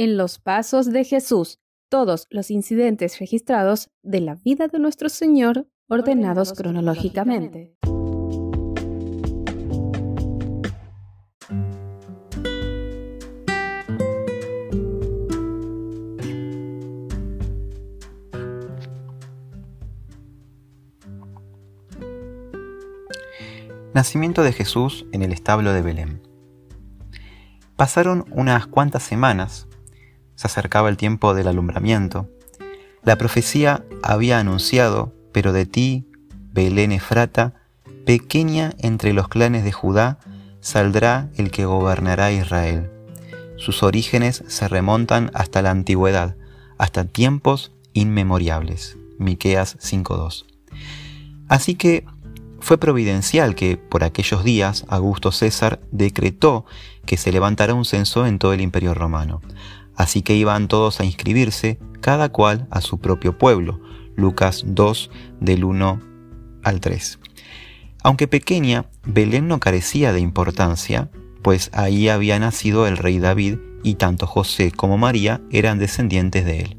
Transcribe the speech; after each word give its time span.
en 0.00 0.16
los 0.16 0.38
pasos 0.38 0.90
de 0.90 1.04
Jesús, 1.04 1.60
todos 1.90 2.26
los 2.30 2.50
incidentes 2.50 3.18
registrados 3.18 3.90
de 4.02 4.22
la 4.22 4.34
vida 4.34 4.66
de 4.66 4.78
nuestro 4.78 5.10
Señor 5.10 5.68
ordenados 5.90 6.54
cronológicamente. 6.54 7.76
Nacimiento 23.92 24.42
de 24.42 24.52
Jesús 24.54 25.04
en 25.12 25.20
el 25.22 25.32
establo 25.32 25.74
de 25.74 25.82
Belén. 25.82 26.22
Pasaron 27.76 28.24
unas 28.30 28.66
cuantas 28.66 29.02
semanas, 29.02 29.66
se 30.40 30.46
acercaba 30.46 30.88
el 30.88 30.96
tiempo 30.96 31.34
del 31.34 31.48
alumbramiento. 31.48 32.26
La 33.02 33.18
profecía 33.18 33.84
había 34.02 34.38
anunciado, 34.38 35.12
pero 35.32 35.52
de 35.52 35.66
ti, 35.66 36.06
Belén 36.50 36.92
Efrata, 36.92 37.52
pequeña 38.06 38.72
entre 38.78 39.12
los 39.12 39.28
clanes 39.28 39.64
de 39.64 39.72
Judá, 39.72 40.18
saldrá 40.60 41.28
el 41.36 41.50
que 41.50 41.66
gobernará 41.66 42.32
Israel. 42.32 42.90
Sus 43.58 43.82
orígenes 43.82 44.42
se 44.48 44.66
remontan 44.66 45.30
hasta 45.34 45.60
la 45.60 45.72
antigüedad, 45.72 46.36
hasta 46.78 47.04
tiempos 47.04 47.72
inmemoriales. 47.92 48.96
Miqueas 49.18 49.76
5:2. 49.78 50.46
Así 51.48 51.74
que 51.74 52.06
fue 52.60 52.78
providencial 52.78 53.54
que 53.54 53.76
por 53.76 54.04
aquellos 54.04 54.42
días 54.42 54.86
Augusto 54.88 55.32
César 55.32 55.80
decretó 55.92 56.64
que 57.04 57.18
se 57.18 57.30
levantara 57.30 57.74
un 57.74 57.84
censo 57.84 58.26
en 58.26 58.38
todo 58.38 58.54
el 58.54 58.62
imperio 58.62 58.94
romano. 58.94 59.42
Así 60.00 60.22
que 60.22 60.34
iban 60.34 60.66
todos 60.66 60.98
a 60.98 61.04
inscribirse, 61.04 61.78
cada 62.00 62.30
cual 62.30 62.66
a 62.70 62.80
su 62.80 63.00
propio 63.00 63.36
pueblo. 63.36 63.82
Lucas 64.16 64.64
2 64.66 65.10
del 65.40 65.62
1 65.62 66.00
al 66.62 66.80
3. 66.80 67.18
Aunque 68.02 68.26
pequeña, 68.26 68.86
Belén 69.04 69.46
no 69.46 69.60
carecía 69.60 70.14
de 70.14 70.20
importancia, 70.20 71.10
pues 71.42 71.68
ahí 71.74 72.08
había 72.08 72.38
nacido 72.38 72.86
el 72.86 72.96
rey 72.96 73.18
David 73.18 73.58
y 73.82 73.96
tanto 73.96 74.26
José 74.26 74.72
como 74.72 74.96
María 74.96 75.42
eran 75.50 75.78
descendientes 75.78 76.46
de 76.46 76.60
él. 76.60 76.78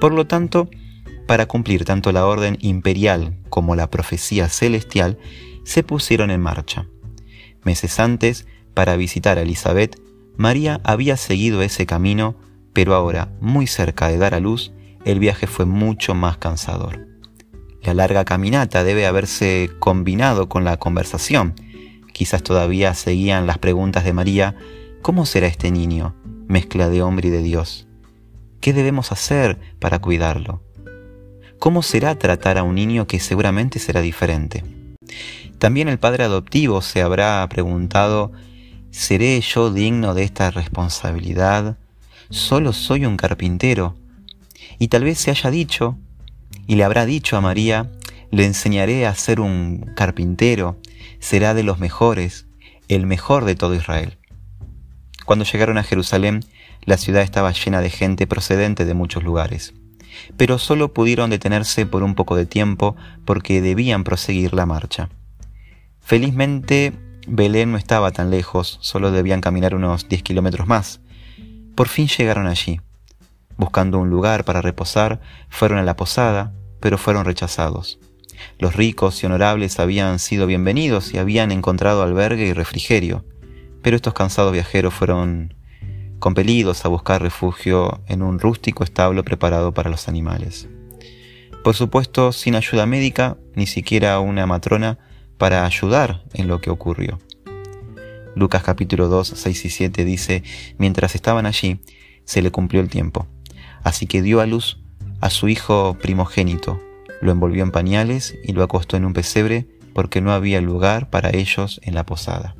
Por 0.00 0.12
lo 0.12 0.26
tanto, 0.26 0.68
para 1.28 1.46
cumplir 1.46 1.84
tanto 1.84 2.10
la 2.10 2.26
orden 2.26 2.58
imperial 2.60 3.38
como 3.50 3.76
la 3.76 3.88
profecía 3.88 4.48
celestial, 4.48 5.16
se 5.62 5.84
pusieron 5.84 6.32
en 6.32 6.40
marcha. 6.40 6.88
Meses 7.62 8.00
antes, 8.00 8.48
para 8.74 8.96
visitar 8.96 9.38
a 9.38 9.42
Elizabeth, 9.42 10.02
María 10.36 10.80
había 10.84 11.16
seguido 11.16 11.62
ese 11.62 11.86
camino, 11.86 12.36
pero 12.72 12.94
ahora, 12.94 13.32
muy 13.40 13.66
cerca 13.66 14.08
de 14.08 14.18
dar 14.18 14.34
a 14.34 14.40
luz, 14.40 14.72
el 15.04 15.18
viaje 15.18 15.46
fue 15.46 15.66
mucho 15.66 16.14
más 16.14 16.38
cansador. 16.38 17.06
La 17.82 17.94
larga 17.94 18.24
caminata 18.24 18.84
debe 18.84 19.06
haberse 19.06 19.70
combinado 19.78 20.48
con 20.48 20.64
la 20.64 20.76
conversación. 20.76 21.54
Quizás 22.12 22.42
todavía 22.42 22.94
seguían 22.94 23.46
las 23.46 23.58
preguntas 23.58 24.04
de 24.04 24.12
María, 24.12 24.54
¿cómo 25.02 25.26
será 25.26 25.48
este 25.48 25.70
niño, 25.70 26.14
mezcla 26.46 26.88
de 26.88 27.02
hombre 27.02 27.28
y 27.28 27.30
de 27.32 27.42
Dios? 27.42 27.88
¿Qué 28.60 28.72
debemos 28.72 29.10
hacer 29.10 29.58
para 29.80 29.98
cuidarlo? 29.98 30.62
¿Cómo 31.58 31.82
será 31.82 32.16
tratar 32.18 32.58
a 32.58 32.62
un 32.62 32.76
niño 32.76 33.06
que 33.06 33.18
seguramente 33.18 33.80
será 33.80 34.00
diferente? 34.00 34.64
También 35.58 35.88
el 35.88 35.98
padre 35.98 36.24
adoptivo 36.24 36.82
se 36.82 37.02
habrá 37.02 37.46
preguntado, 37.48 38.32
¿seré 38.92 39.40
yo 39.40 39.72
digno 39.72 40.14
de 40.14 40.22
esta 40.22 40.52
responsabilidad? 40.52 41.76
Solo 42.30 42.72
soy 42.72 43.04
un 43.04 43.16
carpintero. 43.16 43.96
Y 44.78 44.86
tal 44.86 45.02
vez 45.02 45.18
se 45.18 45.32
haya 45.32 45.50
dicho, 45.50 45.98
y 46.68 46.76
le 46.76 46.84
habrá 46.84 47.04
dicho 47.04 47.36
a 47.36 47.40
María, 47.40 47.90
le 48.30 48.46
enseñaré 48.46 49.04
a 49.04 49.14
ser 49.16 49.40
un 49.40 49.92
carpintero, 49.96 50.78
será 51.18 51.54
de 51.54 51.64
los 51.64 51.80
mejores, 51.80 52.46
el 52.86 53.06
mejor 53.06 53.44
de 53.44 53.56
todo 53.56 53.74
Israel. 53.74 54.16
Cuando 55.24 55.44
llegaron 55.44 55.78
a 55.78 55.82
Jerusalén, 55.82 56.44
la 56.84 56.96
ciudad 56.96 57.22
estaba 57.22 57.50
llena 57.50 57.80
de 57.80 57.90
gente 57.90 58.28
procedente 58.28 58.84
de 58.84 58.94
muchos 58.94 59.24
lugares 59.24 59.74
pero 60.36 60.58
solo 60.58 60.92
pudieron 60.92 61.30
detenerse 61.30 61.86
por 61.86 62.02
un 62.02 62.14
poco 62.14 62.36
de 62.36 62.46
tiempo 62.46 62.96
porque 63.24 63.60
debían 63.60 64.04
proseguir 64.04 64.54
la 64.54 64.66
marcha. 64.66 65.08
Felizmente, 66.00 66.92
Belén 67.26 67.70
no 67.70 67.78
estaba 67.78 68.10
tan 68.10 68.30
lejos, 68.30 68.78
solo 68.80 69.10
debían 69.12 69.40
caminar 69.40 69.74
unos 69.74 70.08
10 70.08 70.22
kilómetros 70.22 70.66
más. 70.66 71.00
Por 71.74 71.88
fin 71.88 72.08
llegaron 72.08 72.46
allí. 72.46 72.80
Buscando 73.56 73.98
un 73.98 74.10
lugar 74.10 74.44
para 74.44 74.60
reposar, 74.60 75.20
fueron 75.48 75.78
a 75.78 75.84
la 75.84 75.94
posada, 75.96 76.52
pero 76.80 76.98
fueron 76.98 77.24
rechazados. 77.24 78.00
Los 78.58 78.74
ricos 78.74 79.22
y 79.22 79.26
honorables 79.26 79.78
habían 79.78 80.18
sido 80.18 80.46
bienvenidos 80.46 81.14
y 81.14 81.18
habían 81.18 81.52
encontrado 81.52 82.02
albergue 82.02 82.46
y 82.46 82.52
refrigerio, 82.52 83.24
pero 83.82 83.94
estos 83.94 84.14
cansados 84.14 84.52
viajeros 84.52 84.92
fueron 84.92 85.54
compelidos 86.18 86.84
a 86.84 86.88
buscar 86.88 87.22
refugio 87.22 88.00
en 88.08 88.22
un 88.22 88.38
rústico 88.38 88.84
establo 88.84 89.24
preparado 89.24 89.72
para 89.72 89.90
los 89.90 90.08
animales. 90.08 90.68
Por 91.62 91.74
supuesto, 91.74 92.32
sin 92.32 92.56
ayuda 92.56 92.86
médica, 92.86 93.36
ni 93.54 93.66
siquiera 93.66 94.18
una 94.18 94.46
matrona 94.46 94.98
para 95.42 95.66
ayudar 95.66 96.22
en 96.34 96.46
lo 96.46 96.60
que 96.60 96.70
ocurrió. 96.70 97.18
Lucas 98.36 98.62
capítulo 98.62 99.08
2, 99.08 99.32
6 99.34 99.64
y 99.64 99.70
7 99.70 100.04
dice, 100.04 100.44
mientras 100.78 101.16
estaban 101.16 101.46
allí, 101.46 101.80
se 102.24 102.42
le 102.42 102.52
cumplió 102.52 102.80
el 102.80 102.88
tiempo. 102.88 103.26
Así 103.82 104.06
que 104.06 104.22
dio 104.22 104.40
a 104.40 104.46
luz 104.46 104.78
a 105.20 105.30
su 105.30 105.48
hijo 105.48 105.98
primogénito, 106.00 106.80
lo 107.20 107.32
envolvió 107.32 107.64
en 107.64 107.72
pañales 107.72 108.36
y 108.44 108.52
lo 108.52 108.62
acostó 108.62 108.96
en 108.96 109.04
un 109.04 109.14
pesebre 109.14 109.66
porque 109.94 110.20
no 110.20 110.30
había 110.30 110.60
lugar 110.60 111.10
para 111.10 111.30
ellos 111.30 111.80
en 111.82 111.96
la 111.96 112.06
posada. 112.06 112.54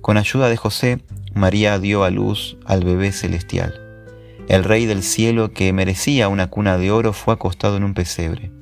Con 0.00 0.16
ayuda 0.16 0.48
de 0.48 0.56
José, 0.56 1.02
María 1.34 1.80
dio 1.80 2.04
a 2.04 2.10
luz 2.10 2.56
al 2.66 2.84
bebé 2.84 3.10
celestial. 3.10 4.06
El 4.46 4.62
rey 4.62 4.86
del 4.86 5.02
cielo, 5.02 5.52
que 5.52 5.72
merecía 5.72 6.28
una 6.28 6.50
cuna 6.50 6.78
de 6.78 6.92
oro, 6.92 7.12
fue 7.12 7.34
acostado 7.34 7.76
en 7.76 7.82
un 7.82 7.94
pesebre, 7.94 8.52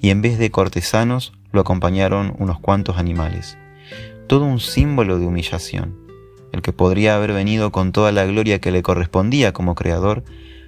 y 0.00 0.10
en 0.10 0.22
vez 0.22 0.38
de 0.38 0.52
cortesanos 0.52 1.32
lo 1.52 1.60
acompañaron 1.60 2.34
unos 2.38 2.60
cuantos 2.60 2.98
animales. 2.98 3.58
Todo 4.26 4.44
un 4.44 4.60
símbolo 4.60 5.18
de 5.18 5.26
humillación. 5.26 5.96
El 6.52 6.62
que 6.62 6.72
podría 6.72 7.16
haber 7.16 7.32
venido 7.32 7.72
con 7.72 7.92
toda 7.92 8.12
la 8.12 8.24
gloria 8.24 8.60
que 8.60 8.70
le 8.70 8.82
correspondía 8.82 9.52
como 9.52 9.74
creador, 9.74 10.24